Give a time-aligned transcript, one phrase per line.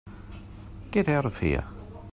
[0.89, 1.65] Get out of here.